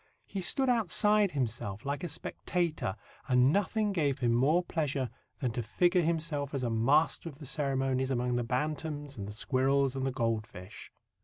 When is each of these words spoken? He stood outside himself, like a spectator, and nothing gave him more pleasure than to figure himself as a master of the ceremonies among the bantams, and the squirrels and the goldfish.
He 0.25 0.41
stood 0.41 0.67
outside 0.67 1.33
himself, 1.33 1.85
like 1.85 2.03
a 2.03 2.07
spectator, 2.07 2.95
and 3.27 3.53
nothing 3.53 3.91
gave 3.93 4.17
him 4.17 4.33
more 4.33 4.63
pleasure 4.63 5.11
than 5.41 5.51
to 5.51 5.61
figure 5.61 6.01
himself 6.01 6.55
as 6.55 6.63
a 6.63 6.71
master 6.71 7.29
of 7.29 7.37
the 7.37 7.45
ceremonies 7.45 8.09
among 8.09 8.33
the 8.33 8.43
bantams, 8.43 9.15
and 9.15 9.27
the 9.27 9.31
squirrels 9.31 9.95
and 9.95 10.03
the 10.03 10.11
goldfish. 10.11 10.91